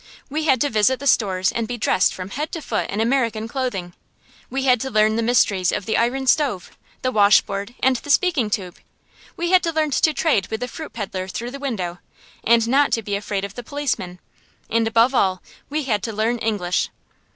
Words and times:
We 0.31 0.45
had 0.45 0.59
to 0.61 0.69
visit 0.71 0.99
the 0.99 1.05
stores 1.05 1.51
and 1.51 1.67
be 1.67 1.77
dressed 1.77 2.11
from 2.11 2.31
head 2.31 2.51
to 2.53 2.61
foot 2.63 2.89
in 2.89 2.99
American 2.99 3.47
clothing; 3.47 3.93
we 4.49 4.63
had 4.63 4.79
to 4.81 4.89
learn 4.89 5.15
the 5.15 5.21
mysteries 5.21 5.71
of 5.71 5.85
the 5.85 5.95
iron 5.95 6.25
stove, 6.25 6.71
the 7.03 7.11
washboard, 7.11 7.75
and 7.83 7.97
the 7.97 8.09
speaking 8.09 8.49
tube; 8.49 8.79
we 9.37 9.51
had 9.51 9.61
to 9.61 9.71
learn 9.71 9.91
to 9.91 10.11
trade 10.11 10.47
with 10.47 10.61
the 10.61 10.67
fruit 10.67 10.93
peddler 10.93 11.27
through 11.27 11.51
the 11.51 11.59
window, 11.59 11.99
and 12.43 12.67
not 12.67 12.91
to 12.93 13.03
be 13.03 13.15
afraid 13.15 13.45
of 13.45 13.53
the 13.53 13.61
policeman; 13.61 14.19
and, 14.71 14.87
above 14.87 15.13
all, 15.13 15.43
we 15.69 15.83
had 15.83 16.01
to 16.01 16.13
learn 16.13 16.39
English. 16.39 16.89